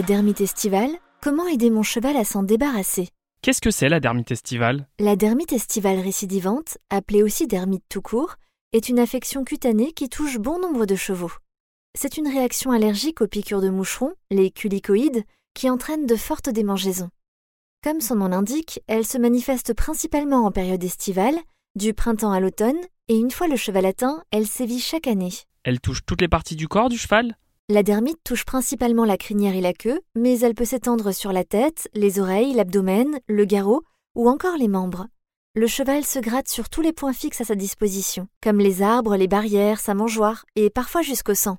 [0.00, 3.10] La dermite estivale, comment aider mon cheval à s'en débarrasser?
[3.42, 4.88] Qu'est-ce que c'est la dermite estivale?
[4.98, 8.36] La dermite estivale récidivante, appelée aussi dermite tout court,
[8.72, 11.32] est une affection cutanée qui touche bon nombre de chevaux.
[11.94, 17.10] C'est une réaction allergique aux piqûres de moucherons, les culicoïdes, qui entraîne de fortes démangeaisons.
[17.84, 21.36] Comme son nom l'indique, elle se manifeste principalement en période estivale,
[21.74, 25.34] du printemps à l'automne, et une fois le cheval atteint, elle sévit chaque année.
[25.62, 27.36] Elle touche toutes les parties du corps du cheval?
[27.70, 31.44] La dermite touche principalement la crinière et la queue, mais elle peut s'étendre sur la
[31.44, 33.84] tête, les oreilles, l'abdomen, le garrot
[34.16, 35.06] ou encore les membres.
[35.54, 39.16] Le cheval se gratte sur tous les points fixes à sa disposition, comme les arbres,
[39.16, 41.58] les barrières, sa mangeoire et parfois jusqu'au sang.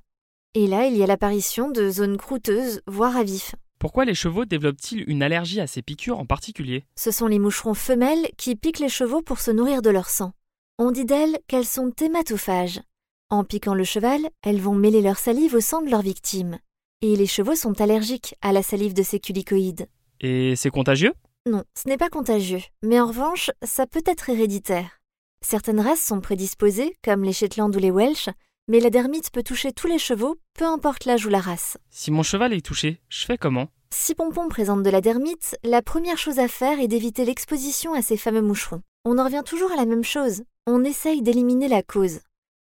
[0.54, 3.56] Et là, il y a l'apparition de zones croûteuses, voire à vif.
[3.80, 6.84] Pourquoi les chevaux développent-ils une allergie à ces piqûres en particulier?
[6.98, 10.34] Ce sont les moucherons femelles qui piquent les chevaux pour se nourrir de leur sang.
[10.78, 12.82] On dit d'elles qu'elles sont hématophages.
[13.31, 16.59] En piquant le cheval, elles vont mêler leur salive au sang de leur victime.
[17.02, 19.88] Et les chevaux sont allergiques à la salive de ces culicoïdes.
[20.19, 21.14] Et c'est contagieux?
[21.50, 25.00] Non, ce n'est pas contagieux, mais en revanche, ça peut être héréditaire.
[25.42, 28.28] Certaines races sont prédisposées, comme les Shetland ou les Welsh,
[28.68, 31.78] mais la dermite peut toucher tous les chevaux, peu importe l'âge ou la race.
[31.90, 33.69] Si mon cheval est touché, je fais comment?
[33.94, 38.02] Si Pompon présente de la dermite, la première chose à faire est d'éviter l'exposition à
[38.02, 38.81] ces fameux moucherons.
[39.06, 42.19] On en revient toujours à la même chose, on essaye d'éliminer la cause.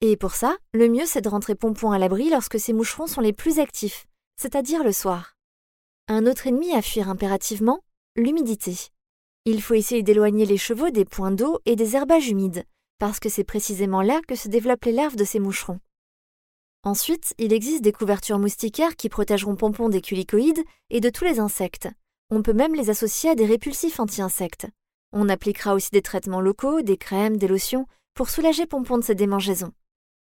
[0.01, 3.19] Et pour ça, le mieux c'est de rentrer Pompon à l'abri lorsque ces moucherons sont
[3.19, 5.35] les plus actifs, c'est-à-dire le soir.
[6.07, 7.83] Un autre ennemi à fuir impérativement,
[8.15, 8.75] l'humidité.
[9.43, 12.63] Il faut essayer d'éloigner les chevaux des points d'eau et des herbages humides,
[12.97, 15.79] parce que c'est précisément là que se développent les larves de ces moucherons.
[16.83, 21.41] Ensuite, il existe des couvertures moustiquaires qui protégeront Pompon des culicoïdes et de tous les
[21.41, 21.89] insectes.
[22.31, 24.67] On peut même les associer à des répulsifs anti-insectes.
[25.11, 29.15] On appliquera aussi des traitements locaux, des crèmes, des lotions, pour soulager Pompon de ses
[29.15, 29.73] démangeaisons.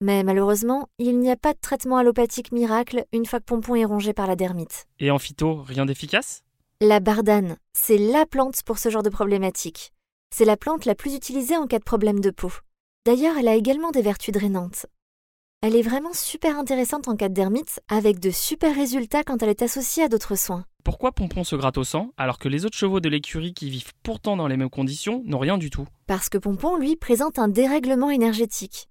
[0.00, 3.84] Mais malheureusement, il n'y a pas de traitement allopathique miracle une fois que Pompon est
[3.84, 4.86] rongé par la dermite.
[5.00, 6.44] Et en phyto, rien d'efficace?
[6.81, 9.92] La bardane, c'est la plante pour ce genre de problématique.
[10.32, 12.53] C'est la plante la plus utilisée en cas de problème de peau.
[13.06, 14.86] D'ailleurs, elle a également des vertus drainantes.
[15.62, 19.48] Elle est vraiment super intéressante en cas de dermite, avec de super résultats quand elle
[19.48, 20.65] est associée à d'autres soins.
[20.84, 23.92] Pourquoi Pompon se gratte au sang alors que les autres chevaux de l'écurie qui vivent
[24.04, 25.88] pourtant dans les mêmes conditions n'ont rien du tout?
[26.06, 28.88] Parce que Pompon, lui, présente un dérèglement énergétique.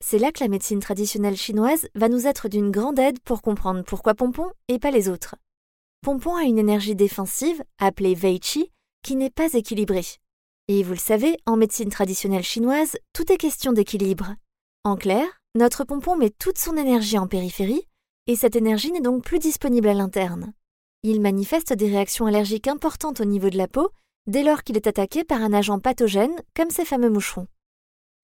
[0.00, 3.82] C'est là que la médecine traditionnelle chinoise va nous être d'une grande aide pour comprendre
[3.82, 5.34] pourquoi Pompon et pas les autres.
[6.02, 8.70] Pompon a une énergie défensive, appelée Wei Qi,
[9.02, 10.06] qui n'est pas équilibrée.
[10.68, 14.34] Et vous le savez, en médecine traditionnelle chinoise, tout est question d'équilibre.
[14.84, 17.86] En clair, notre pompon met toute son énergie en périphérie,
[18.26, 20.52] et cette énergie n'est donc plus disponible à l'interne.
[21.02, 23.90] Il manifeste des réactions allergiques importantes au niveau de la peau
[24.26, 27.46] dès lors qu'il est attaqué par un agent pathogène comme ces fameux moucherons.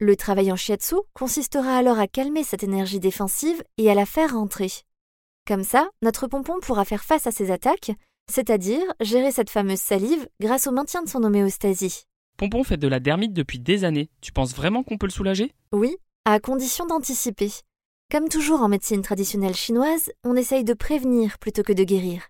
[0.04, 4.34] Le travail en shiatsu consistera alors à calmer cette énergie défensive et à la faire
[4.34, 4.70] rentrer.
[5.48, 7.90] Comme ça, notre pompon pourra faire face à ces attaques,
[8.30, 12.02] c'est-à-dire gérer cette fameuse salive grâce au maintien de son homéostasie.
[12.36, 14.10] Pompon fait de la dermite depuis des années.
[14.20, 15.54] Tu penses vraiment qu'on peut le soulager?
[15.72, 15.96] Oui,
[16.26, 17.50] à condition d'anticiper.
[18.12, 22.24] Comme toujours en médecine traditionnelle chinoise, on essaye de prévenir plutôt que de guérir.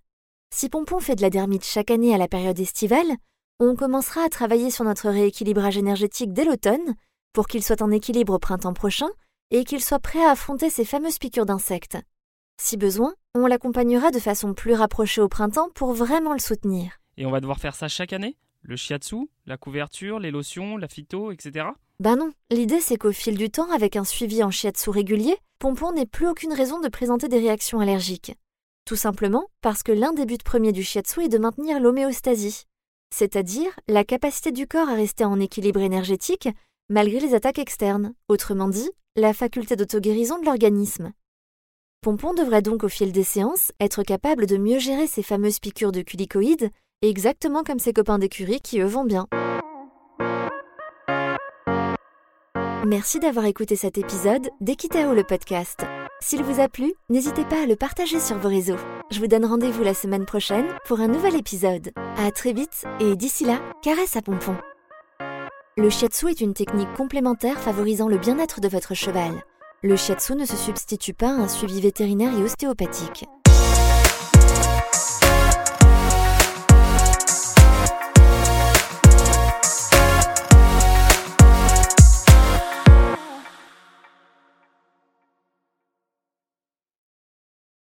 [0.55, 3.17] Si Pompon fait de la dermite chaque année à la période estivale,
[3.59, 6.95] on commencera à travailler sur notre rééquilibrage énergétique dès l'automne
[7.35, 9.11] pour qu'il soit en équilibre au printemps prochain
[9.51, 11.99] et qu'il soit prêt à affronter ces fameuses piqûres d'insectes.
[12.59, 17.01] Si besoin, on l'accompagnera de façon plus rapprochée au printemps pour vraiment le soutenir.
[17.17, 18.37] Et on va devoir faire ça chaque année?
[18.63, 21.67] Le shiatsu, la couverture, les lotions, la phyto, etc.
[22.01, 25.93] Ben non, l'idée c'est qu'au fil du temps, avec un suivi en shiatsu régulier, Pompon
[25.93, 28.33] n'ait plus aucune raison de présenter des réactions allergiques.
[28.85, 32.65] Tout simplement parce que l'un des buts premiers du shiatsu est de maintenir l'homéostasie,
[33.13, 36.49] c'est-à-dire la capacité du corps à rester en équilibre énergétique
[36.89, 41.13] malgré les attaques externes, autrement dit, la faculté d'auto-guérison de l'organisme.
[42.03, 45.93] Pompon devrait donc au fil des séances être capable de mieux gérer ces fameuses piqûres
[45.93, 46.71] de culicoïdes,
[47.01, 49.27] exactement comme ses copains d'écurie qui eux vont bien.
[52.87, 55.87] Merci d'avoir écouté cet épisode d'Equitao le podcast.
[56.21, 58.77] S'il vous a plu, n'hésitez pas à le partager sur vos réseaux.
[59.11, 61.93] Je vous donne rendez-vous la semaine prochaine pour un nouvel épisode.
[62.19, 64.57] À très vite et d'ici là, caresse à Pompon.
[65.77, 69.33] Le shiatsu est une technique complémentaire favorisant le bien-être de votre cheval.
[69.83, 73.25] Le shiatsu ne se substitue pas à un suivi vétérinaire et ostéopathique.